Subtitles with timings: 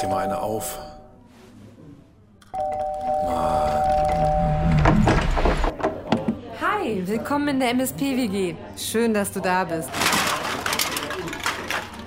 [0.00, 0.78] dir mal eine auf.
[6.60, 8.54] Hi, willkommen in der MSP-WG.
[8.76, 9.90] Schön, dass du da bist.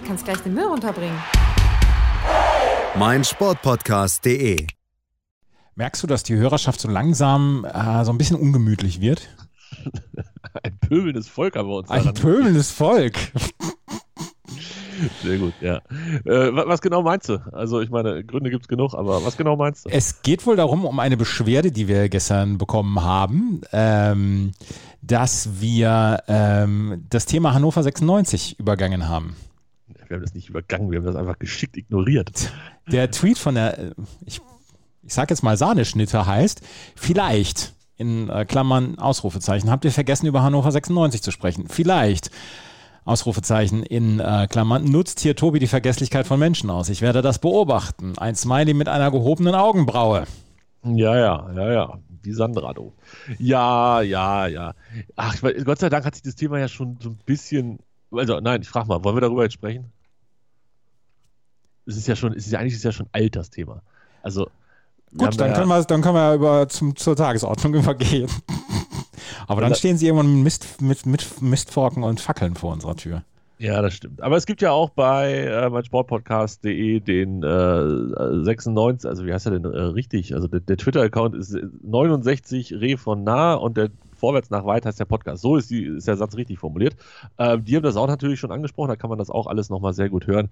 [0.01, 1.17] Du kannst gleich den Müll runterbringen.
[2.95, 4.67] mein Sportpodcast.de.
[5.75, 9.27] Merkst du, dass die Hörerschaft so langsam äh, so ein bisschen ungemütlich wird?
[10.63, 13.15] Ein pöbelndes Volk haben wir uns Ein pöbelndes Volk.
[15.23, 15.77] Sehr gut, ja.
[16.25, 17.39] Äh, wa- was genau meinst du?
[17.51, 19.89] Also, ich meine, Gründe gibt es genug, aber was genau meinst du?
[19.89, 24.51] Es geht wohl darum, um eine Beschwerde, die wir gestern bekommen haben, ähm,
[25.01, 29.35] dass wir ähm, das Thema Hannover 96 übergangen haben.
[30.07, 32.51] Wir haben das nicht übergangen, wir haben das einfach geschickt ignoriert.
[32.91, 33.91] Der Tweet von der, äh,
[34.25, 34.41] ich,
[35.03, 36.61] ich sag jetzt mal Sahneschnitte heißt,
[36.95, 41.67] vielleicht, in äh, Klammern Ausrufezeichen, habt ihr vergessen, über Hannover 96 zu sprechen.
[41.69, 42.31] Vielleicht.
[43.05, 46.89] Ausrufezeichen in äh, Klammern, nutzt hier Tobi die Vergesslichkeit von Menschen aus.
[46.89, 48.17] Ich werde das beobachten.
[48.17, 50.25] Ein Smiley mit einer gehobenen Augenbraue.
[50.83, 51.99] Ja, ja, ja, ja.
[52.21, 52.93] Wie Sandra, du.
[53.37, 54.73] Ja, ja, ja.
[55.17, 57.79] Ach, Gott sei Dank hat sich das Thema ja schon so ein bisschen.
[58.11, 59.91] Also, nein, ich frage mal, wollen wir darüber jetzt sprechen?
[61.85, 63.81] Es ist ja schon, es ist ja eigentlich ist ja schon alt, das Thema.
[64.21, 64.49] Also.
[65.15, 68.29] Gut, da dann ja- können wir, dann können wir über zum, zur Tagesordnung übergehen.
[69.47, 72.95] Aber dann Da- stehen sie irgendwann mit, Mist, mit, mit Mistforken und Fackeln vor unserer
[72.95, 73.23] Tür.
[73.59, 74.21] Ja, das stimmt.
[74.21, 79.57] Aber es gibt ja auch bei äh, meinsportpodcast.de den äh, 96, also wie heißt er
[79.57, 80.33] denn äh, richtig?
[80.33, 84.99] Also der, der Twitter-Account ist 69 Re von nah und der vorwärts nach weit heißt
[84.99, 85.41] der Podcast.
[85.41, 86.95] So ist, die, ist der Satz richtig formuliert.
[87.37, 89.93] Ähm, die haben das auch natürlich schon angesprochen, da kann man das auch alles nochmal
[89.93, 90.49] sehr gut hören.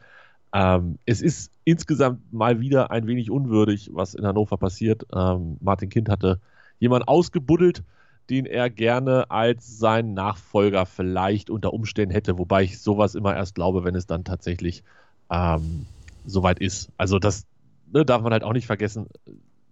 [0.54, 5.06] Ähm, es ist insgesamt mal wieder ein wenig unwürdig, was in Hannover passiert.
[5.14, 6.40] Ähm, Martin Kind hatte
[6.80, 7.84] jemanden ausgebuddelt,
[8.30, 13.56] den er gerne als seinen Nachfolger vielleicht unter Umständen hätte, wobei ich sowas immer erst
[13.56, 14.84] glaube, wenn es dann tatsächlich
[15.30, 15.86] ähm,
[16.26, 16.90] soweit ist.
[16.98, 17.46] Also das
[17.92, 19.08] ne, darf man halt auch nicht vergessen.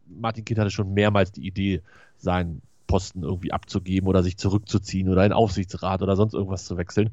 [0.07, 1.81] Martin Kind hatte schon mehrmals die Idee,
[2.17, 7.11] seinen Posten irgendwie abzugeben oder sich zurückzuziehen oder in Aufsichtsrat oder sonst irgendwas zu wechseln.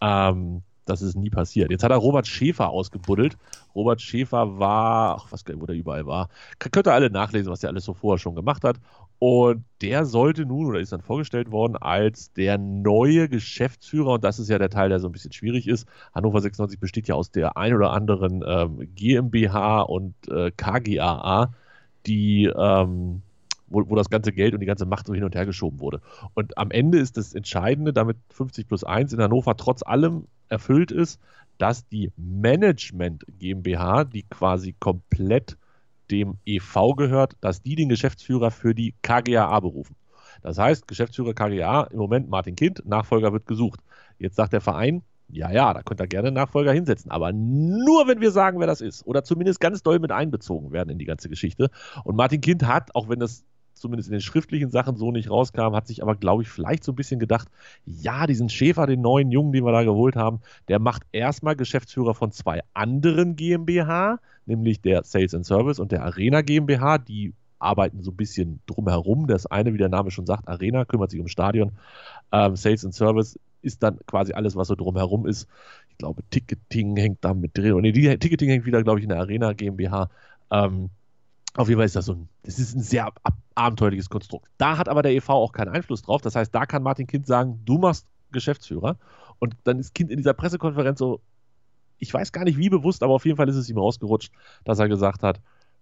[0.00, 1.70] Ähm, das ist nie passiert.
[1.70, 3.36] Jetzt hat er Robert Schäfer ausgebuddelt.
[3.74, 6.28] Robert Schäfer war, ach, was, wo der überall war.
[6.58, 8.76] Könnt ihr alle nachlesen, was der alles so vorher schon gemacht hat.
[9.18, 14.14] Und der sollte nun oder ist dann vorgestellt worden als der neue Geschäftsführer.
[14.14, 15.86] Und das ist ja der Teil, der so ein bisschen schwierig ist.
[16.14, 21.52] Hannover 96 besteht ja aus der ein oder anderen ähm, GmbH und äh, KGAA,
[22.06, 23.22] die, ähm,
[23.66, 26.00] wo, wo das ganze Geld und die ganze Macht so hin und her geschoben wurde.
[26.34, 30.90] Und am Ende ist das Entscheidende, damit 50 plus 1 in Hannover trotz allem erfüllt
[30.90, 31.20] ist,
[31.58, 35.56] dass die Management GmbH, die quasi komplett
[36.10, 39.96] dem EV gehört, dass die den Geschäftsführer für die KGAA berufen.
[40.42, 43.80] Das heißt, Geschäftsführer KGA im Moment Martin Kind, Nachfolger wird gesucht.
[44.18, 48.20] Jetzt sagt der Verein, ja, ja, da könnt ihr gerne Nachfolger hinsetzen, aber nur, wenn
[48.20, 49.04] wir sagen, wer das ist.
[49.06, 51.70] Oder zumindest ganz doll mit einbezogen werden in die ganze Geschichte.
[52.04, 53.44] Und Martin Kind hat, auch wenn das
[53.76, 56.92] zumindest in den schriftlichen Sachen so nicht rauskam, hat sich aber, glaube ich, vielleicht so
[56.92, 57.48] ein bisschen gedacht,
[57.84, 62.14] ja, diesen Schäfer, den neuen Jungen, den wir da geholt haben, der macht erstmal Geschäftsführer
[62.14, 68.02] von zwei anderen GmbH, nämlich der Sales and Service und der Arena GmbH, die arbeiten
[68.02, 69.26] so ein bisschen drumherum.
[69.26, 71.72] Das eine, wie der Name schon sagt, Arena kümmert sich um Stadion.
[72.32, 75.48] Ähm, Sales and Service ist dann quasi alles, was so drumherum ist.
[75.90, 77.72] Ich glaube, Ticketing hängt da mit drin.
[77.72, 80.10] Und nee, die Ticketing hängt wieder, glaube ich, in der Arena GmbH.
[80.50, 80.90] Ähm,
[81.56, 83.20] auf jeden Fall ist das so ein, das ist ein sehr ab
[83.54, 84.48] abenteuerliches Konstrukt.
[84.58, 86.20] Da hat aber der EV auch keinen Einfluss drauf.
[86.20, 88.98] Das heißt, da kann Martin Kind sagen, du machst Geschäftsführer.
[89.38, 91.20] Und dann ist Kind in dieser Pressekonferenz so,
[91.98, 94.30] ich weiß gar nicht wie bewusst, aber auf jeden Fall ist es ihm rausgerutscht,
[94.64, 95.40] dass er gesagt hat,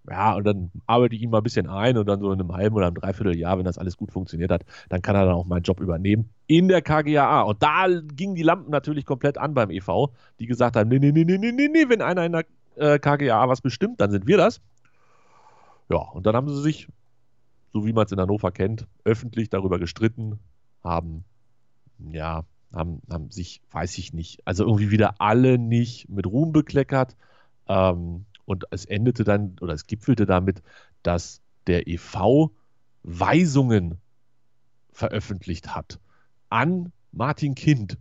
[0.08, 2.52] ja, und dann arbeite ich ihn mal ein bisschen ein und dann so in einem
[2.52, 5.46] halben oder einem Dreivierteljahr, wenn das alles gut funktioniert hat, dann kann er dann auch
[5.46, 7.42] meinen Job übernehmen in der KGAA.
[7.42, 11.10] Und da gingen die Lampen natürlich komplett an beim EV, die gesagt haben, nee, nee,
[11.10, 12.44] nee, nee, nee, nee, nee, wenn einer in der
[12.76, 14.60] äh, KGAA was bestimmt, dann sind wir das.
[15.90, 16.88] Ja, und dann haben sie sich,
[17.72, 20.38] so wie man es in Hannover kennt, öffentlich darüber gestritten,
[20.82, 21.24] haben,
[21.98, 27.16] ja, haben, haben sich, weiß ich nicht, also irgendwie wieder alle nicht mit Ruhm bekleckert.
[27.68, 30.62] Ähm, und es endete dann, oder es gipfelte damit,
[31.02, 32.50] dass der EV
[33.02, 33.98] Weisungen
[34.92, 35.98] veröffentlicht hat
[36.48, 37.98] an Martin Kind.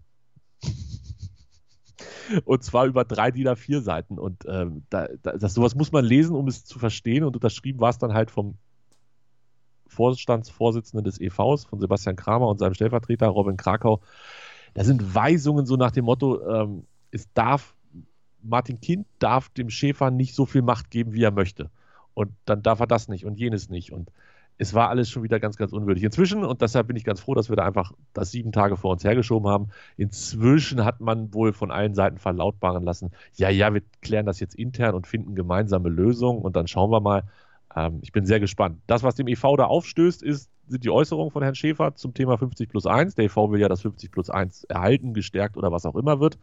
[2.46, 4.20] Und zwar über drei DIN A4 Seiten.
[4.20, 7.24] Und ähm, da, da, das, sowas muss man lesen, um es zu verstehen.
[7.24, 8.56] Und unterschrieben war es dann halt vom
[9.88, 14.02] Vorstandsvorsitzenden des EVs, von Sebastian Kramer und seinem Stellvertreter Robin Krakau.
[14.74, 17.76] Da sind Weisungen so nach dem Motto, ähm, es darf,
[18.42, 21.70] Martin Kind darf dem Schäfer nicht so viel Macht geben, wie er möchte.
[22.14, 23.92] Und dann darf er das nicht und jenes nicht.
[23.92, 24.12] Und
[24.58, 26.04] es war alles schon wieder ganz, ganz unwürdig.
[26.04, 28.92] Inzwischen, und deshalb bin ich ganz froh, dass wir da einfach das sieben Tage vor
[28.92, 33.82] uns hergeschoben haben, inzwischen hat man wohl von allen Seiten verlautbaren lassen, ja, ja, wir
[34.02, 37.24] klären das jetzt intern und finden gemeinsame Lösungen und dann schauen wir mal.
[37.76, 38.80] Ähm, ich bin sehr gespannt.
[38.88, 42.38] Das, was dem EV da aufstößt, ist, sind die Äußerungen von Herrn Schäfer zum Thema
[42.38, 43.16] 50 plus 1.
[43.16, 46.38] Der EV will ja das 50 plus 1 erhalten, gestärkt oder was auch immer wird.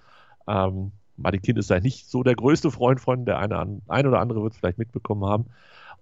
[0.46, 4.20] Ähm, Martin Kind ist ja nicht so der größte Freund von, der eine, ein oder
[4.20, 5.46] andere wird es vielleicht mitbekommen haben.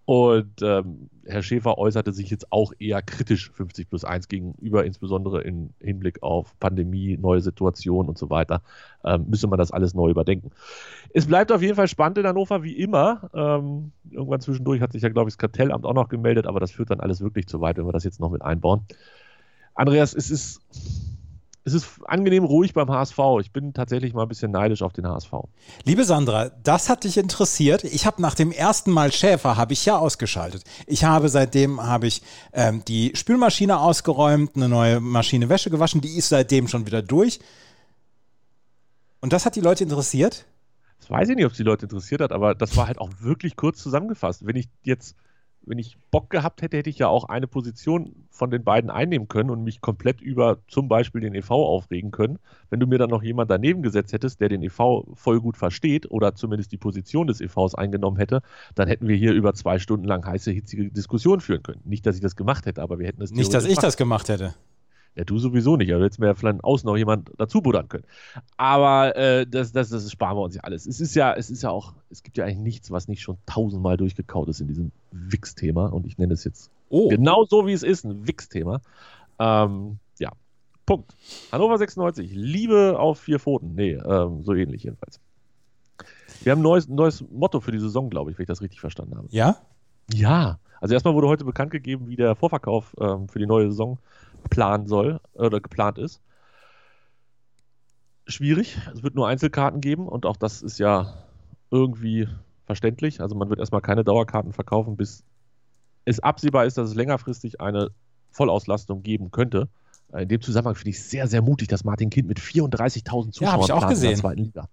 [0.08, 5.42] Und ähm, Herr Schäfer äußerte sich jetzt auch eher kritisch 50 plus 1 gegenüber, insbesondere
[5.42, 8.62] im Hinblick auf Pandemie, neue Situationen und so weiter.
[9.04, 10.50] Ähm, müsse man das alles neu überdenken.
[11.12, 13.28] Es bleibt auf jeden Fall spannend in Hannover, wie immer.
[13.34, 16.70] Ähm, irgendwann zwischendurch hat sich ja, glaube ich, das Kartellamt auch noch gemeldet, aber das
[16.70, 18.86] führt dann alles wirklich zu weit, wenn wir das jetzt noch mit einbauen.
[19.74, 20.62] Andreas, es ist
[21.64, 23.18] es ist angenehm ruhig beim HSV.
[23.40, 25.32] Ich bin tatsächlich mal ein bisschen neidisch auf den HSV.
[25.84, 27.84] Liebe Sandra, das hat dich interessiert.
[27.84, 30.64] Ich habe nach dem ersten Mal Schäfer habe ich ja ausgeschaltet.
[30.86, 32.22] Ich habe seitdem habe ich
[32.52, 36.00] ähm, die Spülmaschine ausgeräumt, eine neue Maschine Wäsche gewaschen.
[36.00, 37.40] Die ist seitdem schon wieder durch.
[39.20, 40.46] Und das hat die Leute interessiert?
[41.00, 43.10] Das weiß ich nicht, ob es die Leute interessiert hat, aber das war halt auch
[43.20, 44.46] wirklich kurz zusammengefasst.
[44.46, 45.16] Wenn ich jetzt
[45.62, 49.28] wenn ich Bock gehabt hätte, hätte ich ja auch eine Position von den beiden einnehmen
[49.28, 52.38] können und mich komplett über zum Beispiel den EV aufregen können.
[52.70, 56.10] Wenn du mir dann noch jemand daneben gesetzt hättest, der den EV voll gut versteht
[56.10, 58.42] oder zumindest die Position des EVs eingenommen hätte,
[58.74, 61.82] dann hätten wir hier über zwei Stunden lang heiße, hitzige Diskussionen führen können.
[61.84, 64.28] Nicht, dass ich das gemacht hätte, aber wir hätten es Nicht, dass ich das gemacht
[64.28, 64.54] hätte.
[65.18, 68.04] Ja, du sowieso nicht, aber jetzt mir ja vielleicht außen noch jemand dazu buddern können.
[68.56, 70.86] Aber äh, das, das, das sparen wir uns ja alles.
[70.86, 73.36] Es ist ja, es ist ja auch, es gibt ja eigentlich nichts, was nicht schon
[73.44, 75.86] tausendmal durchgekaut ist in diesem Wix-Thema.
[75.86, 77.08] Und ich nenne es jetzt oh.
[77.08, 78.80] genau so, wie es ist, ein Wix-Thema.
[79.40, 80.30] Ähm, ja,
[80.86, 81.12] Punkt.
[81.50, 83.74] Hannover 96, Liebe auf vier Pfoten.
[83.74, 85.18] Nee, ähm, so ähnlich jedenfalls.
[86.44, 88.78] Wir haben ein neues, neues Motto für die Saison, glaube ich, wenn ich das richtig
[88.78, 89.26] verstanden habe.
[89.32, 89.56] Ja?
[90.12, 90.60] Ja.
[90.80, 93.98] Also erstmal wurde heute bekannt gegeben, wie der Vorverkauf ähm, für die neue Saison
[94.48, 96.20] planen soll oder geplant ist.
[98.26, 98.78] Schwierig.
[98.94, 101.14] Es wird nur Einzelkarten geben und auch das ist ja
[101.70, 102.28] irgendwie
[102.66, 103.20] verständlich.
[103.20, 105.24] Also man wird erstmal keine Dauerkarten verkaufen, bis
[106.04, 107.90] es absehbar ist, dass es längerfristig eine
[108.30, 109.68] Vollauslastung geben könnte.
[110.16, 113.88] In dem Zusammenhang finde ich sehr, sehr mutig, dass Martin Kind mit 34.000 Zuschauern ja,
[113.88, 114.04] gesehen.
[114.04, 114.68] in der zweiten Liga.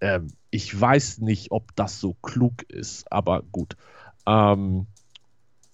[0.00, 3.76] Ähm, ich weiß nicht, ob das so klug ist, aber gut.
[4.26, 4.86] Ähm,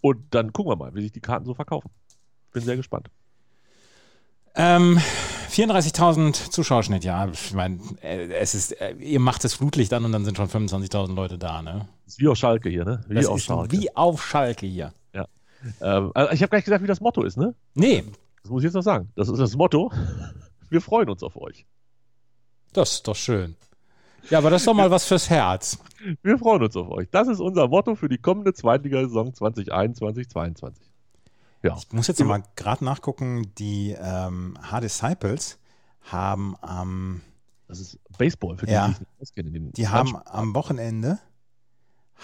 [0.01, 1.91] und dann gucken wir mal, wie sich die Karten so verkaufen.
[2.53, 3.09] Bin sehr gespannt.
[4.55, 4.99] Ähm,
[5.51, 7.29] 34.000 Zuschauerschnitt, ja.
[7.29, 10.49] Ich meine, äh, es ist, äh, ihr macht das Flutlicht an und dann sind schon
[10.49, 11.89] 25.000 Leute da, ne?
[12.07, 13.01] Ist wie auf Schalke hier, ne?
[13.09, 13.73] Wie das auf Schalke.
[13.73, 14.93] Wie auf Schalke hier.
[15.15, 15.27] Ja.
[15.81, 17.55] Ähm, also ich habe gar nicht gesagt, wie das Motto ist, ne?
[17.75, 18.05] Nee.
[18.43, 19.11] Das muss ich jetzt noch sagen.
[19.15, 19.93] Das ist das Motto.
[20.69, 21.67] Wir freuen uns auf euch.
[22.73, 23.57] Das ist doch schön.
[24.31, 25.79] Ja, aber das ist doch mal was fürs Herz.
[26.23, 27.09] Wir freuen uns auf euch.
[27.11, 30.92] Das ist unser Motto für die kommende Zweitliga-Saison 2021, 2022.
[31.63, 31.77] Ja.
[31.77, 35.59] Ich muss jetzt noch mal gerade nachgucken, die ähm, H-Disciples
[36.01, 36.89] haben am.
[36.89, 37.21] Ähm,
[37.69, 39.73] das ist Baseball, für die, ja, die auskennen.
[39.73, 41.19] Die haben am Wochenende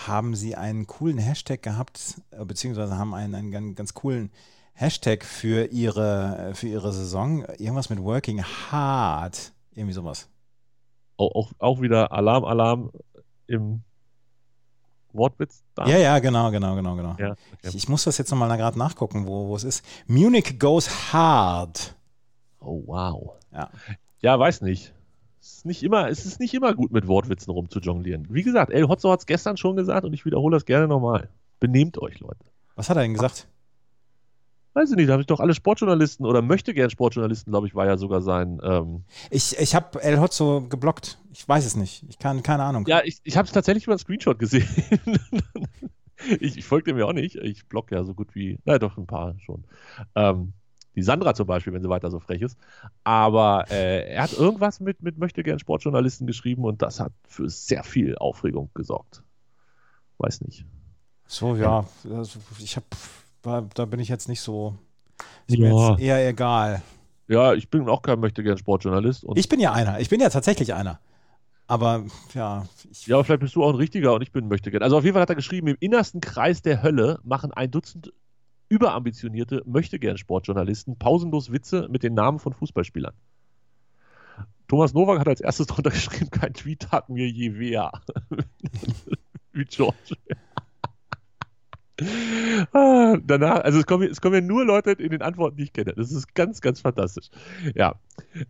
[0.06, 4.30] haben sie einen coolen Hashtag gehabt, äh, beziehungsweise haben einen, einen ganz, ganz coolen
[4.74, 7.44] Hashtag für ihre, für ihre Saison.
[7.58, 9.52] Irgendwas mit Working Hard.
[9.72, 10.28] Irgendwie sowas.
[11.16, 12.92] Auch, auch, auch wieder Alarm, Alarm
[13.46, 13.82] im
[15.12, 15.86] Wortwitz da?
[15.86, 17.16] Ja, ja, genau, genau, genau, genau.
[17.18, 17.38] Ja, okay.
[17.62, 19.84] ich, ich, muss das jetzt nochmal gerade nachgucken, wo, wo es ist.
[20.06, 21.96] Munich goes hard.
[22.60, 23.32] Oh, wow.
[23.52, 23.70] Ja.
[24.20, 24.92] Ja, weiß nicht.
[25.40, 28.26] Es ist nicht immer, es ist nicht immer gut, mit Wortwitzen rumzujonglieren.
[28.30, 31.28] Wie gesagt, El Hotzo hat es gestern schon gesagt und ich wiederhole das gerne nochmal.
[31.60, 32.44] Benehmt euch, Leute.
[32.74, 33.48] Was hat er denn gesagt?
[34.78, 37.74] Weiß ich nicht, da habe ich doch alle Sportjournalisten oder möchte gern Sportjournalisten, glaube ich,
[37.74, 38.60] war ja sogar sein.
[38.62, 41.18] Ähm ich ich habe El Hotzo geblockt.
[41.32, 42.04] Ich weiß es nicht.
[42.08, 42.84] Ich kann, keine Ahnung.
[42.86, 44.68] Ja, ich, ich habe es tatsächlich über einen Screenshot gesehen.
[46.38, 47.34] ich, ich folge dem ja auch nicht.
[47.34, 49.64] Ich block ja so gut wie, naja, doch ein paar schon.
[50.14, 50.52] Ähm,
[50.94, 52.56] die Sandra zum Beispiel, wenn sie weiter so frech ist.
[53.02, 57.48] Aber äh, er hat irgendwas mit, mit möchte gern Sportjournalisten geschrieben und das hat für
[57.48, 59.24] sehr viel Aufregung gesorgt.
[60.18, 60.64] Weiß nicht.
[61.26, 61.84] So, ja.
[62.08, 62.86] Also ich habe
[63.42, 64.76] da bin ich jetzt nicht so.
[65.46, 65.68] Ist ja.
[65.68, 66.82] mir jetzt eher egal.
[67.28, 69.26] Ja, ich bin auch kein möchte gern Sportjournalist.
[69.34, 70.00] ich bin ja einer.
[70.00, 70.98] Ich bin ja tatsächlich einer.
[71.66, 72.66] Aber ja.
[73.04, 74.82] ja, aber vielleicht bist du auch ein richtiger und ich bin möchte gern.
[74.82, 78.10] Also auf jeden Fall hat er geschrieben, im innersten Kreis der Hölle machen ein Dutzend
[78.70, 83.14] überambitionierte möchte gern Sportjournalisten pausenlos Witze mit den Namen von Fußballspielern.
[84.66, 87.78] Thomas Nowak hat als erstes drunter geschrieben, kein Tweet hat mir je weh.
[89.52, 90.14] Wie George.
[92.72, 95.72] Ah, danach, also es kommen, es kommen ja nur Leute in den Antworten, die ich
[95.72, 95.94] kenne.
[95.96, 97.28] Das ist ganz, ganz fantastisch.
[97.74, 97.96] Ja,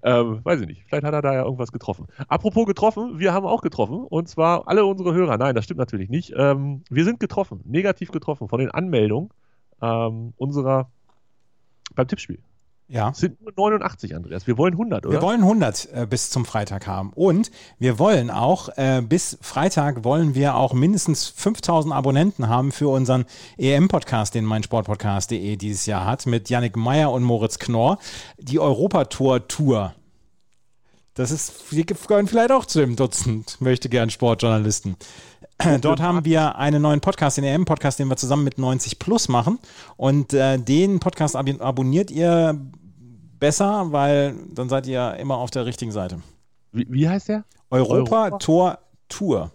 [0.03, 0.85] ähm, weiß ich nicht.
[0.87, 2.07] Vielleicht hat er da ja irgendwas getroffen.
[2.29, 5.39] Apropos getroffen, wir haben auch getroffen und zwar alle unsere Hörer.
[5.39, 6.33] Nein, das stimmt natürlich nicht.
[6.37, 9.31] Ähm, wir sind getroffen, negativ getroffen von den Anmeldungen
[9.81, 10.91] ähm, unserer
[11.95, 12.39] beim Tippspiel.
[12.89, 13.11] Ja.
[13.11, 14.47] Es sind nur 89, Andreas.
[14.47, 15.19] Wir wollen 100, oder?
[15.19, 17.13] Wir wollen 100 äh, bis zum Freitag haben.
[17.15, 22.89] Und wir wollen auch, äh, bis Freitag wollen wir auch mindestens 5000 Abonnenten haben für
[22.89, 23.27] unseren
[23.59, 27.99] EM-Podcast, den mein Sportpodcast.de dieses Jahr hat, mit Yannick Meyer und Moritz Knorr.
[28.39, 29.95] Die Europatour-Tour.
[31.13, 34.97] Das ist, wir gehören vielleicht auch zu dem Dutzend, möchte gern Sportjournalisten.
[35.81, 39.59] Dort haben wir einen neuen Podcast, den EM-Podcast, den wir zusammen mit 90 Plus machen.
[39.97, 42.61] Und äh, den Podcast ab abonniert ihr
[43.39, 46.21] besser, weil dann seid ihr immer auf der richtigen Seite.
[46.73, 47.45] Wie, wie heißt der?
[47.71, 48.39] Europa, Europa?
[48.39, 48.79] Tor
[49.09, 49.51] Tour.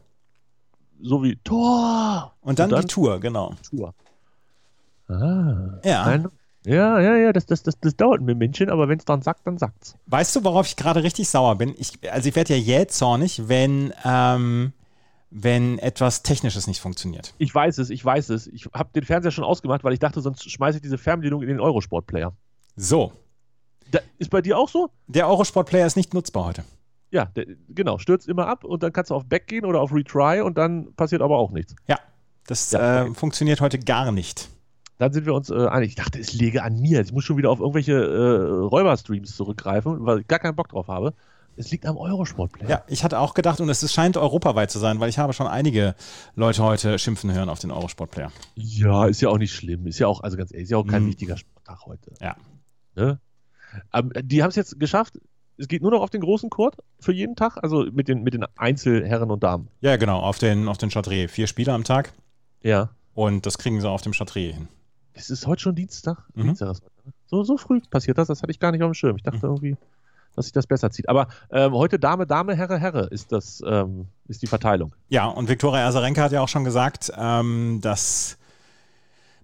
[1.01, 2.33] So wie Tor.
[2.41, 2.81] Und dann, Und dann?
[2.81, 3.53] die Tour, genau.
[3.69, 3.93] Tour.
[5.07, 5.79] Ah.
[5.83, 6.05] Ja.
[6.05, 6.27] Nein.
[6.65, 9.45] Ja, ja, ja, das, das, das, das dauert ein Männchen, aber wenn es dann sagt,
[9.45, 9.97] dann sagt's.
[10.05, 11.75] Weißt du, worauf ich gerade richtig sauer bin?
[11.77, 14.71] Ich, also ich werde ja jähzornig, wenn, ähm,
[15.29, 17.33] wenn etwas Technisches nicht funktioniert.
[17.37, 18.47] Ich weiß es, ich weiß es.
[18.47, 21.49] Ich habe den Fernseher schon ausgemacht, weil ich dachte, sonst schmeiße ich diese Fernbedienung in
[21.49, 22.31] den Eurosport-Player.
[22.77, 23.11] So,
[23.93, 24.89] Da, ist bei dir auch so?
[25.07, 26.63] der Eurosport-Player ist nicht nutzbar heute.
[27.11, 27.99] Ja, der, genau.
[27.99, 30.93] Stürzt immer ab und dann kannst du auf Back gehen oder auf Retry und dann
[30.95, 31.75] passiert aber auch nichts.
[31.87, 31.99] Ja,
[32.47, 34.49] das Ja, äh, funktioniert heute gar nicht.
[34.97, 35.89] Dann sind wir uns äh, einig.
[35.89, 37.01] Ich dachte, es läge an mir.
[37.01, 40.87] Ich muss schon wieder auf irgendwelche äh, Räuberstreams zurückgreifen, weil ich gar keinen Bock drauf
[40.87, 41.13] habe.
[41.55, 42.67] Es liegt am Eurosport-Player.
[42.69, 45.33] Ja, ich hatte auch gedacht, und es ist- scheint europaweit zu sein, weil ich habe
[45.33, 45.93] schon einige
[46.35, 48.31] Leute heute schimpfen hören auf den Eurosport-Player.
[48.55, 49.85] Ja, ist ja auch nicht schlimm.
[49.85, 51.07] Ist ja auch, also ganz ehrlich, ist ja auch kein Mhm.
[51.09, 52.11] wichtiger Sporttag heute.
[52.21, 52.35] Ja.
[52.95, 53.19] Ne?
[53.91, 55.19] Aber die haben es jetzt geschafft.
[55.57, 58.33] Es geht nur noch auf den großen Court für jeden Tag, also mit den, mit
[58.33, 59.67] den Einzelherren und Damen.
[59.81, 61.29] Ja, genau, auf den, auf den Chatrier.
[61.29, 62.11] Vier Spiele am Tag
[62.63, 62.89] Ja.
[63.13, 64.67] und das kriegen sie auf dem Chatrier hin.
[65.13, 66.17] Es ist heute schon Dienstag.
[66.33, 66.43] Mhm.
[66.43, 67.13] Dienstag ne?
[67.27, 69.15] so, so früh passiert das, das hatte ich gar nicht auf dem Schirm.
[69.15, 69.77] Ich dachte irgendwie,
[70.35, 71.07] dass sich das besser zieht.
[71.07, 74.95] Aber ähm, heute Dame, Dame, Herre, Herre ist das, ähm, ist die Verteilung.
[75.09, 78.39] Ja, und Viktoria Azarenka hat ja auch schon gesagt, ähm, dass,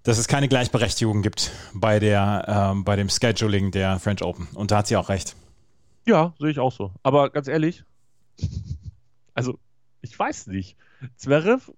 [0.10, 4.48] dass es keine Gleichberechtigung gibt bei, der, ähm, bei dem Scheduling der French Open.
[4.56, 5.36] Und da hat sie auch recht.
[6.08, 6.92] Ja, sehe ich auch so.
[7.04, 7.84] Aber ganz ehrlich,
[9.36, 9.60] also
[10.02, 10.76] ich weiß nicht.
[11.16, 11.72] Zverev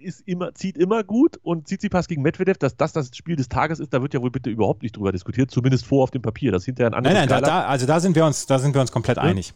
[0.00, 3.80] ist immer, zieht immer gut und Tsitsipas gegen Medvedev, dass das das Spiel des Tages
[3.80, 6.52] ist, da wird ja wohl bitte überhaupt nicht drüber diskutiert, zumindest vor auf dem Papier.
[6.52, 8.74] Das hinterher ein anderes Nein, nein, da, da, also da sind wir uns, da sind
[8.74, 9.22] wir uns komplett Ja.
[9.22, 9.54] einig.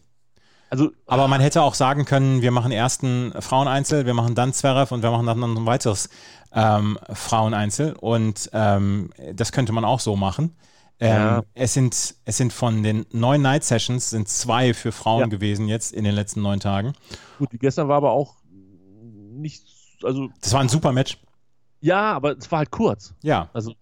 [0.69, 4.51] Also, Aber man hätte auch sagen können, wir machen erst ein Fraueneinzel, wir machen dann
[4.53, 6.09] Zverev und wir machen dann noch ein weiteres
[6.51, 7.93] ähm, Fraueneinzel.
[7.93, 10.55] Und ähm, das könnte man auch so machen.
[10.99, 11.43] Ähm, Ja.
[11.53, 15.27] es, sind, es sind von den neun Night Sessions sind zwei für Frauen Ja.
[15.27, 16.93] gewesen jetzt in den letzten neun Tagen.
[17.37, 18.35] gut, gestern war aber auch
[19.33, 19.63] nicht,
[20.03, 21.17] also Das war ein super Match.
[21.81, 23.13] ja, aber es war halt kurz.
[23.21, 23.49] Ja.
[23.53, 23.73] Also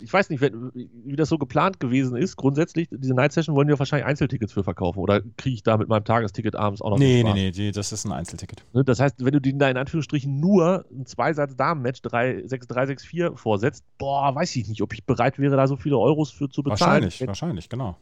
[0.00, 2.36] ich weiß nicht, wenn, wie das so geplant gewesen ist.
[2.36, 4.98] Grundsätzlich, diese Night Session wollen ja wahrscheinlich Einzeltickets für verkaufen.
[4.98, 7.92] Oder kriege ich da mit meinem Tagesticket abends auch noch Nee, nee, nee, die, das
[7.92, 8.64] ist ein Einzelticket.
[8.72, 14.34] Ne, Das heißt, wenn du denen da in Anführungsstrichen nur ein Zweisatz-Damen-Match 3-6-3-6-4 vorsetzt, boah,
[14.34, 17.02] weiß ich nicht, ob ich bereit wäre, da so viele Euros für zu bezahlen.
[17.02, 17.96] Wahrscheinlich, wahrscheinlich, genau.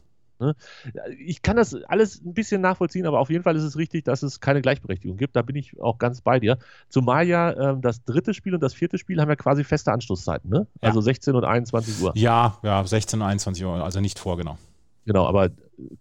[1.19, 4.23] Ich kann das alles ein bisschen nachvollziehen, aber auf jeden Fall ist es richtig, dass
[4.23, 5.37] es keine Gleichberechtigung gibt.
[5.37, 6.59] Da bin ich auch ganz bei dir.
[6.89, 10.51] Zumal ja ähm, das dritte Spiel und das vierte Spiel haben ja quasi feste Anschlusszeiten,
[10.51, 10.67] ne?
[10.83, 10.89] Ja.
[10.89, 12.13] Also 16 und 21 Uhr.
[12.17, 14.59] Ja, ja, 16 und 21 Uhr, also nicht vor, genau.
[15.07, 15.51] Genau, aber äh,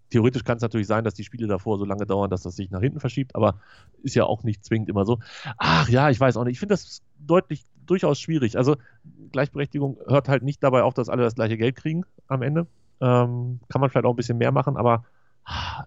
[0.09, 2.71] theoretisch kann es natürlich sein, dass die Spiele davor so lange dauern, dass das sich
[2.71, 3.61] nach hinten verschiebt, aber
[4.03, 5.19] ist ja auch nicht zwingend immer so.
[5.57, 6.53] Ach ja, ich weiß auch nicht.
[6.53, 8.57] Ich finde das deutlich, durchaus schwierig.
[8.57, 8.77] Also
[9.31, 12.65] Gleichberechtigung hört halt nicht dabei auf, dass alle das gleiche Geld kriegen am Ende.
[13.01, 15.03] Ähm, kann man vielleicht auch ein bisschen mehr machen, aber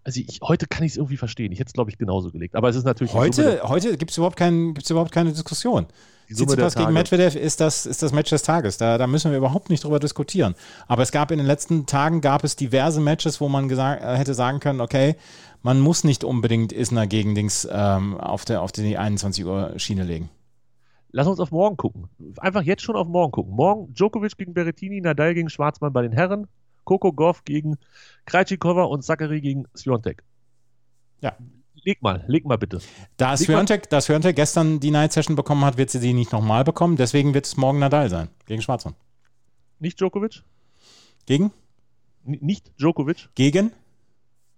[0.04, 1.50] also ich, heute kann ich es irgendwie verstehen.
[1.50, 2.54] Ich hätte es, glaube ich, genauso gelegt.
[2.54, 5.86] Aber es ist natürlich Heute, heute gibt es überhaupt, kein, gibt's überhaupt keine Diskussion.
[6.26, 6.92] Tsitsipas gegen.
[6.92, 8.78] Medvedev ist das, ist das Match des Tages.
[8.78, 10.54] Da, da müssen wir überhaupt nicht drüber diskutieren.
[10.86, 14.16] Aber es gab in den letzten Tagen gab es diverse Matches, wo man gesagt, äh,
[14.16, 15.16] hätte sagen können, okay,
[15.62, 20.04] man muss nicht unbedingt Isner gegen Dings ähm, auf, der, auf die 21 Uhr Schiene
[20.04, 20.30] legen.
[21.10, 22.08] Lass uns auf morgen gucken.
[22.36, 23.54] Einfach jetzt schon auf morgen gucken.
[23.54, 26.46] Morgen Djokovic gegen Berrettini, Nadal gegen Schwarzmann bei den Herren,
[26.88, 27.76] Coco Goff gegen
[28.24, 30.24] Krejcikova und Zachary gegen Sviontek.
[31.20, 31.36] Ja.
[31.84, 32.80] Leg mal, leg mal bitte.
[33.18, 36.64] Da Swiatek, da Swiatek gestern die Night Session bekommen hat, wird sie die nicht nochmal
[36.64, 36.96] bekommen.
[36.96, 38.94] Deswegen wird es morgen Nadal sein gegen Schwarzmann.
[39.78, 40.42] Nicht Djokovic?
[41.26, 41.52] Gegen?
[42.26, 43.28] N nicht Djokovic?
[43.34, 43.72] Gegen?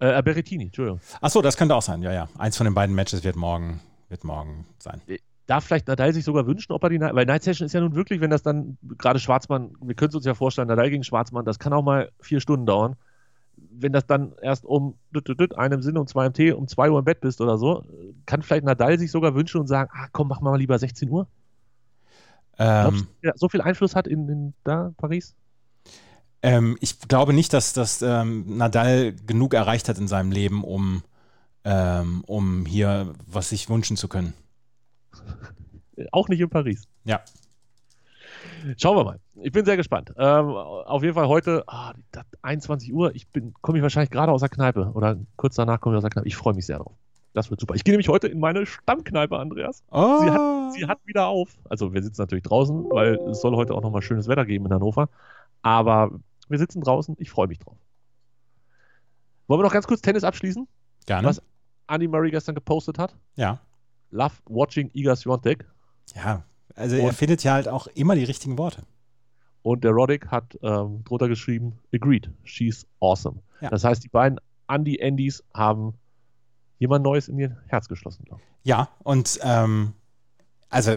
[0.01, 1.01] Äh, äh, Berrettini, Entschuldigung.
[1.21, 2.01] Achso, das könnte auch sein.
[2.03, 2.29] Ja, ja.
[2.39, 5.03] Eins von den beiden Matches wird morgen, wird morgen sein.
[5.51, 7.81] Darf vielleicht Nadal sich sogar wünschen, ob er die Night, weil Night Session ist ja
[7.81, 11.03] nun wirklich, wenn das dann gerade Schwarzmann, wir können es uns ja vorstellen, Nadal gegen
[11.03, 12.95] Schwarzmann, das kann auch mal vier Stunden dauern.
[13.57, 14.95] Wenn das dann erst um
[15.57, 17.85] einem Sinne, um zwei im Tee, um zwei Uhr im Bett bist oder so,
[18.27, 21.27] kann vielleicht Nadal sich sogar wünschen und sagen, ah komm, mach mal lieber 16 Uhr.
[22.57, 25.35] Glaubst Ähm, der so viel Einfluss hat in, in da Paris?
[26.43, 31.03] ähm, ich glaube nicht, dass, dass ähm, Nadal genug erreicht hat in seinem Leben, um,
[31.65, 34.33] ähm, um hier was sich wünschen zu können.
[36.11, 36.87] Auch nicht in Paris.
[37.05, 37.21] Ja.
[38.77, 39.21] Schauen wir mal.
[39.43, 40.13] Ich bin sehr gespannt.
[40.17, 41.95] Ähm, auf jeden Fall heute, ah,
[42.43, 45.97] 21 Uhr, ich bin, komme ich wahrscheinlich gerade aus der Kneipe oder kurz danach komme
[45.97, 46.29] ich aus der Kneipe.
[46.29, 46.93] Ich freue mich sehr drauf.
[47.33, 47.75] Das wird super.
[47.75, 49.85] Ich gehe nämlich heute in meine Stammkneipe, Andreas.
[49.91, 50.19] Oh.
[50.21, 51.57] Sie, hat, sie hat wieder auf.
[51.69, 54.75] Also wir sitzen natürlich draußen, weil es soll heute auch nochmal schönes Wetter geben in
[54.75, 55.09] Hannover.
[55.63, 56.11] Aber
[56.49, 57.17] wir sitzen draußen.
[57.19, 57.77] Ich freue mich drauf.
[59.47, 60.67] Wollen wir noch ganz kurz Tennis abschließen?
[61.07, 61.29] Gerne.
[61.29, 61.43] Was
[61.87, 63.17] Andy Murray gestern gepostet hat?
[63.37, 63.61] Ja.
[64.11, 65.65] Love watching Iga Swiatek.
[66.15, 68.83] Ja, also er Und- findet ja halt auch immer die richtigen Worte.
[69.63, 73.43] Und der Roddick hat ähm, drunter geschrieben, agreed, she's awesome.
[73.61, 73.69] Ja.
[73.69, 75.95] Das heißt, die beiden Andy Andys haben
[76.79, 78.69] jemand Neues in ihr Herz geschlossen, glaube ich.
[78.69, 79.93] Ja, und ähm,
[80.71, 80.97] also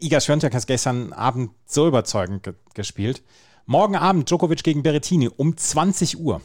[0.00, 3.22] Iga Swiatek hat gestern Abend so überzeugend ge gespielt.
[3.64, 6.40] Morgen Abend Djokovic gegen Berrettini um 20 Uhr.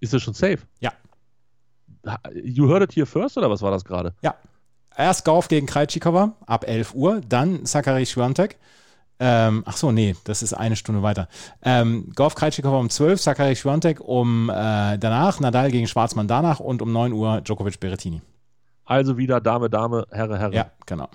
[0.00, 0.60] Ist das schon safe?
[0.80, 0.92] Ja.
[2.42, 4.14] You heard it here first oder was war das gerade?
[4.22, 4.34] Ja.
[4.96, 8.58] Erst Gauf gegen Krejcikova ab 11 Uhr, dann Zachary Swiatek.
[9.22, 11.28] Ähm, ach so, nee, das ist eine Stunde weiter.
[11.62, 16.82] Ähm, Gauf Krejcikova um 12, Zachary Swiatek um äh, danach, Nadal gegen Schwarzmann danach und
[16.82, 18.22] um 9 Uhr Djokovic Berrettini.
[18.84, 20.54] Also wieder Dame, Dame, Herre, Herre.
[20.54, 21.08] Ja, genau.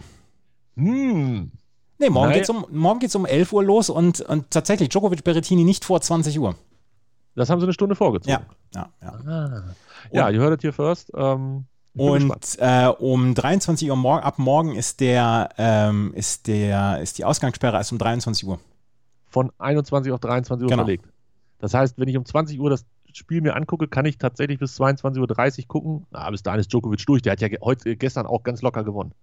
[0.78, 1.52] Hm.
[1.98, 2.38] Nee, morgen Naja.
[2.38, 6.00] geht's um, morgen geht's um 11 Uhr los und, und tatsächlich Djokovic Berrettini nicht vor
[6.02, 6.56] 20 Uhr.
[7.36, 8.46] Das haben sie eine Stunde vorgezogen.
[8.74, 9.30] Ja, ja, ja.
[9.30, 9.64] Ah.
[10.12, 11.12] Ja, you heard it here first.
[11.16, 11.66] Ähm.
[11.98, 17.26] Und äh, um 23 Uhr morgen, ab morgen ist der, ähm, ist der, ist die
[17.26, 18.60] Ausgangssperre erst um 23 Uhr.
[19.30, 20.84] von 21 auf 23 Uhr Genau.
[20.84, 21.06] verlegt.
[21.60, 24.78] Das heißt, wenn ich um 20 Uhr das Spiel mir angucke, kann ich tatsächlich bis
[24.80, 26.06] 22.30 Uhr gucken.
[26.12, 27.22] Na, bis dahin ist Djokovic durch.
[27.22, 29.14] Der hat ja heute, gestern auch ganz locker gewonnen.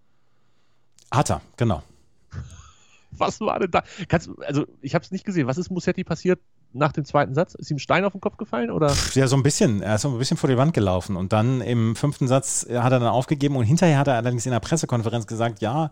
[1.10, 1.82] Hat er, genau.
[3.12, 3.82] Was war denn da?
[4.08, 5.46] Kannst, also, ich habe es nicht gesehen.
[5.46, 6.40] Was ist Musetti passiert
[6.74, 7.54] nach dem zweiten Satz?
[7.54, 8.70] Ist ihm ein Stein auf den Kopf gefallen?
[8.70, 8.94] Oder?
[9.14, 9.82] Ja, so ein bisschen.
[9.82, 12.92] Er ist so ein bisschen vor die Wand gelaufen und dann im fünften Satz hat
[12.92, 15.90] er dann aufgegeben und hinterher hat er allerdings in der Pressekonferenz gesagt, ja,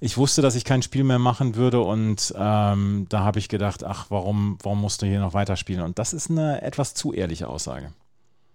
[0.00, 3.84] ich wusste, dass ich kein Spiel mehr machen würde und ähm, da habe ich gedacht,
[3.84, 5.82] ach, warum, warum musst du hier noch weiterspielen?
[5.84, 7.92] Und das ist eine etwas zu ehrliche Aussage.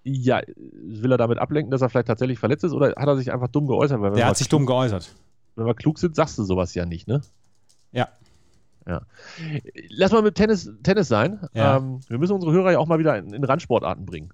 [0.03, 0.41] Ja,
[0.83, 2.73] will er damit ablenken, dass er vielleicht tatsächlich verletzt ist?
[2.73, 3.99] Oder hat er sich einfach dumm geäußert?
[4.01, 5.15] Weil wenn, Der wir hat sich dumm geäußert.
[5.55, 7.21] wenn wir klug sind, sagst du sowas ja nicht, ne?
[7.91, 8.09] Ja.
[8.87, 9.01] Ja.
[9.89, 11.39] Lass mal mit Tennis, Tennis sein.
[11.53, 11.77] Ja.
[11.77, 14.29] Ähm, wir müssen unsere Hörer ja auch mal wieder in, in Randsportarten bringen.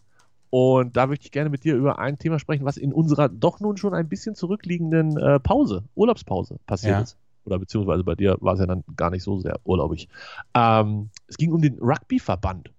[0.50, 3.62] Und da möchte ich gerne mit dir über ein Thema sprechen, was in unserer doch
[3.62, 7.02] nun schon ein bisschen zurückliegenden äh, Pause, Urlaubspause passiert Ja.
[7.02, 7.18] ist.
[7.46, 10.10] Oder beziehungsweise bei dir war es ja dann gar nicht so sehr urlaubig.
[10.54, 12.72] Ähm, es ging um den Rugbyverband.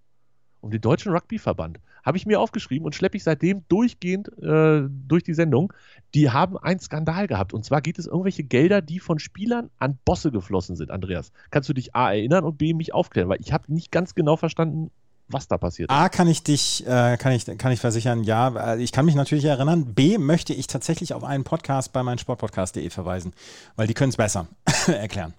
[0.60, 1.80] Um den deutschen Rugbyverband.
[2.02, 5.72] Habe ich mir aufgeschrieben und schleppe ich seitdem durchgehend äh, durch die Sendung.
[6.14, 7.52] Die haben einen Skandal gehabt.
[7.52, 11.32] Und zwar geht es irgendwelche Gelder, die von Spielern an Bosse geflossen sind, Andreas.
[11.50, 13.28] Kannst du dich A erinnern und B mich aufklären?
[13.28, 14.90] Weil ich habe nicht ganz genau verstanden,
[15.28, 15.96] was da passiert ist.
[15.96, 19.14] A, kann ich dich, äh, kann ich, kann ich versichern, ja, äh, ich kann mich
[19.14, 19.94] natürlich erinnern.
[19.94, 23.32] B, möchte ich tatsächlich auf einen Podcast bei meinsportpodcast.de verweisen,
[23.76, 24.48] weil die können es besser
[24.86, 25.34] erklären.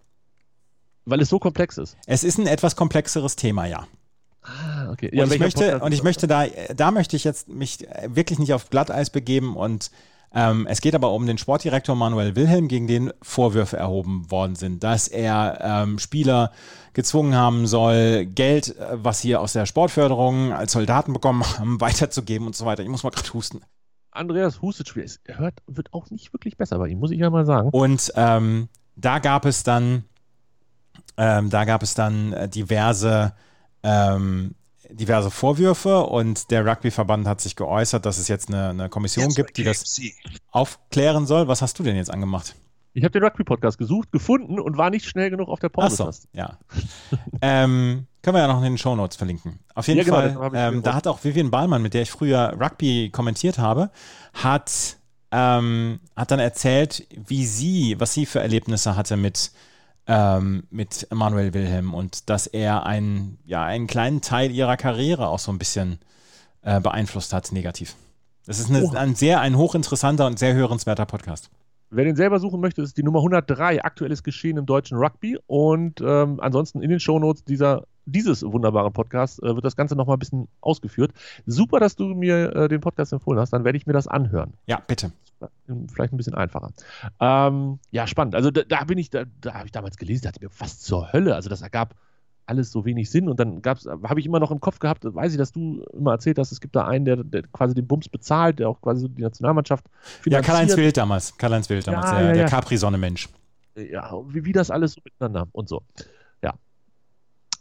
[1.06, 1.97] Weil es so komplex ist.
[2.06, 3.88] Es ist ein etwas komplexeres Thema, ja.
[4.41, 5.21] Ah, okay.
[5.21, 8.69] und, ich möchte, und ich möchte da, da möchte ich jetzt mich wirklich nicht auf
[8.69, 9.91] Glatteis begeben und
[10.36, 14.84] ähm, es geht aber um den Sportdirektor Manuel Wilhelm, gegen den Vorwürfe erhoben worden sind,
[14.84, 16.51] dass er ähm, Spieler
[16.93, 22.47] gezwungen haben soll, Geld, äh, was sie aus der Sportförderung als Soldaten bekommen haben, weiterzugeben
[22.47, 22.82] und so weiter.
[22.82, 23.62] Ich muss mal gerade husten.
[24.12, 25.03] Andreas hustet schwer.
[25.03, 27.69] Es hört, wird auch nicht wirklich besser bei ihm, muss ich ja mal sagen.
[27.71, 30.03] Und ähm, da gab es dann,
[31.17, 33.34] ähm, da gab es dann äh, diverse,
[33.84, 34.56] ähm,
[34.95, 39.58] diverse Vorwürfe und der Rugbyverband hat sich geäußert, dass es jetzt eine, eine Kommission gibt,
[39.58, 39.99] die das
[40.51, 41.47] aufklären soll.
[41.47, 42.56] Was hast du denn jetzt angemacht?
[42.95, 46.12] Ich habe den Rugby-Podcast gesucht, gefunden und war nicht schnell genug auf der Pause.
[46.34, 46.60] ja.
[47.41, 49.60] ähm, können wir ja noch in den Shownotes verlinken.
[49.73, 52.12] Auf jeden Ja, genau, Fall, ich ähm, da hat auch Vivian Ballmann, mit der ich
[52.12, 53.89] früher Rugby kommentiert habe,
[54.34, 54.97] hat,
[55.32, 59.51] ähm, hat dann erzählt, wie sie, was sie für Erlebnisse hatte mit,
[60.08, 65.39] ähm, mit Manuel Wilhelm und dass er einen, ja, einen kleinen Teil ihrer Karriere auch
[65.39, 66.00] so ein bisschen
[66.62, 67.96] äh, beeinflusst hat, negativ.
[68.46, 68.98] Das ist eine, Oha.
[68.98, 71.50] ein sehr, ein hochinteressanter und sehr hörenswerter Podcast.
[71.89, 75.38] Wer den selber suchen möchte, ist die Nummer 103, aktuelles Geschehen im deutschen Rugby.
[75.46, 80.16] Und ähm, ansonsten in den Shownotes dieser, dieses wunderbaren Podcasts äh, wird das Ganze nochmal
[80.18, 81.12] ein bisschen ausgeführt.
[81.46, 84.54] Super, dass du mir äh, den Podcast empfohlen hast, dann werde ich mir das anhören.
[84.66, 85.12] Ja, bitte.
[85.93, 86.71] Vielleicht ein bisschen einfacher.
[87.19, 88.36] Ähm, ja, spannend.
[88.36, 91.12] Also da, da bin ich, da, da habe ich damals gelesen, dachte mir, was zur
[91.13, 91.36] Hölle?
[91.36, 91.95] Also das ergab
[92.45, 95.32] alles so wenig Sinn und dann gab's, habe ich immer noch im Kopf gehabt, weiß
[95.32, 98.10] ich, dass du immer erzählt hast, es gibt da einen, der, der quasi den Bums
[98.10, 99.86] bezahlt, der auch quasi so die Nationalmannschaft
[100.25, 100.77] Ja, Karl-Heinz finanziert.
[100.79, 101.38] Wild damals.
[101.38, 102.47] Karl-Heinz Wild damals, Ja, der, ja, der ja.
[102.49, 103.29] Capri-Sonne-Mensch.
[103.77, 105.84] ja, wie, wie das alles so miteinander und so.
[106.43, 106.53] Ja.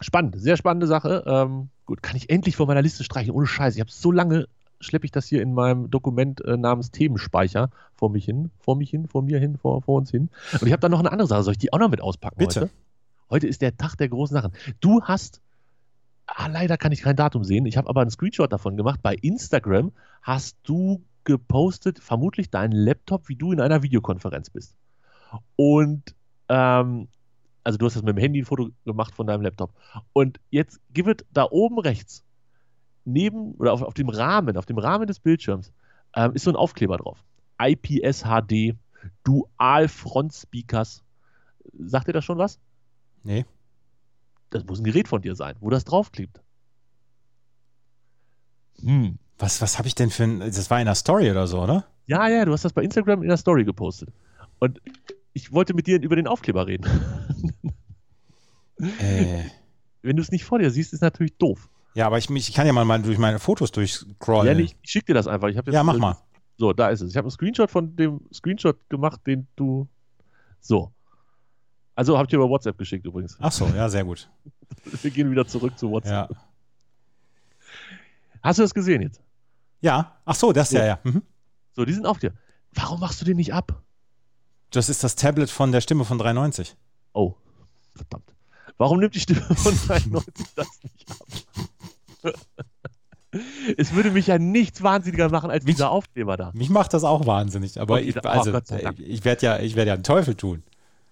[0.00, 1.22] Spannend, sehr spannende Sache.
[1.26, 3.76] Ähm, gut, kann ich endlich von meiner Liste streichen, ohne Scheiß.
[3.76, 4.48] Ich habe so lange,
[4.82, 8.90] schleppe ich das hier in meinem Dokument äh, namens Themenspeicher vor mich hin, vor mich
[8.90, 10.28] hin, vor mir hin, vor, vor uns hin.
[10.52, 11.42] Und ich habe da noch eine andere Sache.
[11.42, 12.62] Soll ich die auch noch mit auspacken Bitte.
[12.62, 12.70] heute?
[13.30, 14.52] Heute ist der Tag der großen Sachen.
[14.80, 15.40] Du hast,
[16.26, 19.00] ah, leider kann ich kein Datum sehen, ich habe aber einen Screenshot davon gemacht.
[19.02, 24.76] Bei Instagram hast du gepostet, vermutlich deinen Laptop, wie du in einer Videokonferenz bist.
[25.56, 26.14] Und,
[26.48, 27.08] ähm,
[27.64, 29.72] also du hast das mit dem Handy ein Foto gemacht von deinem Laptop.
[30.12, 32.24] Und jetzt gib es da oben rechts,
[33.04, 35.72] neben, oder auf, auf dem Rahmen, auf dem Rahmen des Bildschirms,
[36.14, 37.24] ähm, ist so ein Aufkleber drauf.
[37.60, 38.76] IPS HD,
[39.24, 41.02] Dual Front Speakers.
[41.78, 42.58] Sagt dir das schon was?
[43.22, 43.44] Nee.
[44.50, 46.40] Das muss ein Gerät von dir sein, wo das draufklebt.
[48.80, 49.18] Hm.
[49.38, 50.40] Was, was habe ich denn für ein.
[50.40, 51.86] Das war in der Story oder so, oder?
[52.06, 54.10] Ja, ja, du hast das bei Instagram in der Story gepostet.
[54.58, 54.80] Und
[55.32, 56.86] ich wollte mit dir über den Aufkleber reden.
[58.78, 59.44] Äh.
[60.02, 61.68] Wenn du es nicht vor dir siehst, ist natürlich doof.
[61.94, 64.58] Ja, aber ich, ich kann ja mal, mal durch meine Fotos durchscrollen.
[64.58, 65.48] Ja, ich, ich schick dir das einfach.
[65.48, 66.16] Ich hab jetzt, Ja, mach mal.
[66.56, 67.10] So, da ist es.
[67.10, 69.88] Ich habe einen Screenshot von dem Screenshot gemacht, den du.
[70.60, 70.92] So.
[71.94, 73.36] Also habe ich dir über WhatsApp geschickt übrigens.
[73.40, 74.30] Ach so, ja, sehr gut.
[75.02, 76.30] Wir gehen wieder zurück zu WhatsApp.
[76.30, 76.36] Ja.
[78.42, 79.20] Hast du das gesehen jetzt?
[79.80, 80.98] Ja, ach so, das ja, ja.
[81.02, 81.22] Mhm.
[81.74, 82.32] So, die sind auf dir.
[82.72, 83.82] Warum machst du den nicht ab?
[84.70, 86.76] Das ist das Tablet von der Stimme von 390.
[87.12, 87.34] Oh,
[87.94, 88.34] verdammt.
[88.78, 91.26] Warum nimmt die Stimme von 93 das nicht ab?
[93.78, 96.50] Es würde mich ja nichts wahnsinniger machen als Mich- dieser Aufkleber da.
[96.54, 98.98] Mich macht das auch wahnsinnig, aber Okay, ich, oh, also, Dank.
[98.98, 100.62] ich, werde ja, ich werde ja einen Teufel tun.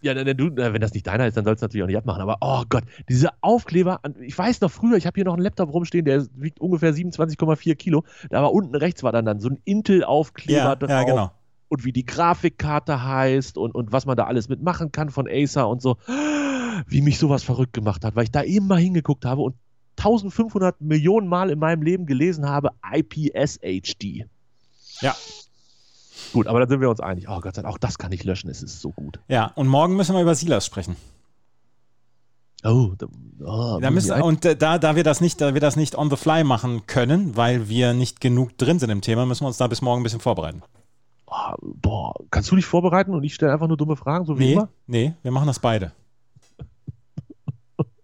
[0.03, 2.23] Ja, wenn, du, wenn das nicht deiner ist, dann sollst du natürlich auch nicht abmachen.
[2.23, 5.73] Aber oh Gott, diese Aufkleber, ich weiß noch früher, ich habe hier noch einen Laptop
[5.75, 8.05] rumstehen, der wiegt ungefähr 27,4 Kilo.
[8.31, 10.89] Da war unten rechts war dann, dann so ein Intel-Aufkleber Ja, drauf.
[10.91, 11.31] ja, genau.
[11.69, 15.69] Und wie die Grafikkarte heißt und, und was man da alles mitmachen kann von Acer
[15.69, 15.99] und so.
[16.87, 19.55] Wie mich sowas verrückt gemacht hat, weil ich da eben mal hingeguckt habe und
[19.99, 24.27] 1500 Millionen Mal in meinem Leben gelesen habe, IPS HD.
[25.01, 25.15] Ja.
[26.33, 27.27] Gut, aber dann sind wir uns einig.
[27.29, 29.19] Oh Gott sei Dank, auch das kann ich löschen, es ist so gut.
[29.29, 30.97] Ja, und morgen müssen wir über Silas sprechen.
[32.63, 33.07] Oh, da,
[33.45, 36.17] oh, Da müssen, und da, da, wir das nicht, da wir das nicht on the
[36.17, 39.67] fly machen können, weil wir nicht genug drin sind im Thema, müssen wir uns da
[39.67, 40.63] bis morgen ein bisschen vorbereiten.
[41.27, 44.45] oh, boah, kannst du dich vorbereiten und ich stelle einfach nur dumme Fragen, so wie
[44.45, 44.69] Nee, immer?
[44.87, 45.93] nee, wir machen das beide.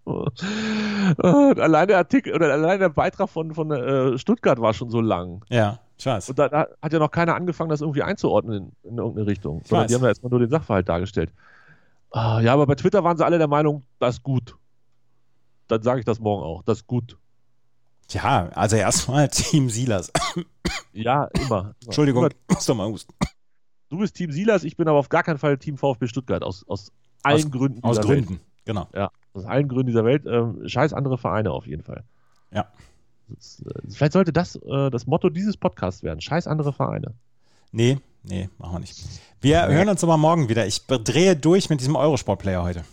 [0.06, 5.44] Allein der Artikel oder allein der Beitrag von, von äh, Stuttgart war schon so lang.
[5.48, 6.30] Ja, ich weiß.
[6.30, 9.60] Und da, da hat ja noch keiner angefangen, das irgendwie einzuordnen in, in irgendeine Richtung.
[9.62, 11.32] Ich Sondern die haben da erstmal nur den Sachverhalt dargestellt.
[12.10, 14.56] Ah, ja, aber bei Twitter waren sie alle der Meinung, das ist gut.
[15.68, 16.62] Dann sage ich das morgen auch.
[16.62, 17.18] Das ist gut.
[18.10, 20.12] Ja, also erstmal Team Silas.
[20.92, 21.74] Ja, immer.
[21.84, 22.32] Entschuldigung, Immer.
[22.48, 23.12] ich muss doch mal husten.
[23.88, 26.42] Du bist Team Silas, ich bin aber auf gar keinen Fall Team VfB Stuttgart.
[26.42, 26.92] Aus, aus
[27.22, 27.82] allen Aus- Gründen.
[27.84, 28.26] Aus dieser Welt.
[28.26, 28.88] Gründen, genau.
[28.94, 30.24] Ja, aus allen Gründen dieser Welt.
[30.26, 32.04] Ähm, scheiß andere Vereine auf jeden Fall.
[32.52, 32.66] Ja.
[33.28, 36.20] Das, äh, vielleicht sollte das äh, das Motto dieses Podcasts werden.
[36.20, 37.14] Scheiß andere Vereine.
[37.72, 39.04] Nee, nee, machen wir nicht.
[39.40, 40.66] Wir hören uns aber morgen wieder.
[40.66, 42.84] Ich drehe durch mit diesem Eurosport-Player heute.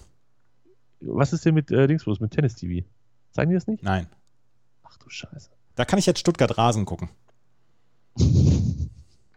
[1.02, 2.86] Was ist denn mit äh, Dingsbus, mit Tennis TV?
[3.32, 3.84] Zeigen die das nicht?
[3.84, 4.08] Nein.
[4.84, 5.50] Ach du Scheiße.
[5.76, 7.10] Da kann ich jetzt Stuttgart Rasen gucken.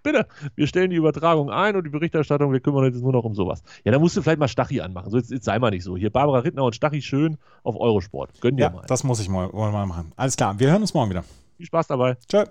[0.06, 3.24] Bitte, wir stellen die Übertragung ein und die Berichterstattung, wir kümmern uns jetzt nur noch
[3.24, 3.60] um sowas.
[3.84, 5.10] Ja, da musst du vielleicht mal Stachi anmachen.
[5.10, 5.96] So, jetzt, jetzt sei mal nicht so.
[5.96, 8.40] Hier Barbara Rittner und Stachi schön auf Eurosport.
[8.40, 8.84] Gönn dir Ja, mal.
[8.86, 10.12] das muss ich mal, mal machen.
[10.14, 11.24] Alles klar, wir hören uns morgen wieder.
[11.56, 12.16] Viel Spaß dabei.
[12.28, 12.44] Tschö.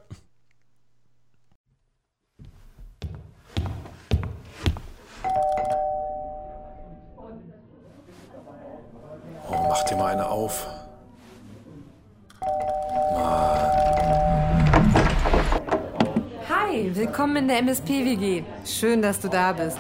[9.50, 10.68] Oh, mach dir mal eine auf.
[17.26, 18.44] Willkommen in der MSP-WG.
[18.66, 19.78] Schön, dass du da bist.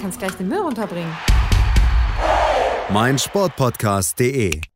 [0.00, 1.16] Kannst gleich den Müll runterbringen.
[2.90, 4.73] meinsportpodcast.de